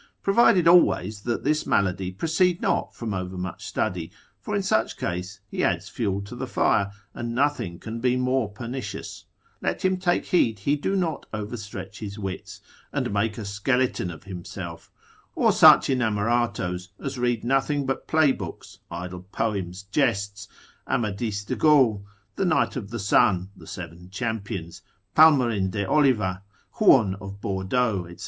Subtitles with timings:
[0.23, 5.63] Provided always that this malady proceed not from overmuch study; for in such case he
[5.63, 9.25] adds fuel to the fire, and nothing can be more pernicious:
[9.61, 12.61] let him take heed he do not overstretch his wits,
[12.91, 14.91] and make a skeleton of himself;
[15.35, 20.47] or such inamoratos as read nothing but play books, idle poems, jests,
[20.87, 22.03] Amadis de Gaul,
[22.37, 24.81] the Knight of the Sun, the Seven Champions,
[25.13, 26.41] Palmerin de Oliva,
[26.79, 28.15] Huon of Bordeaux, &c.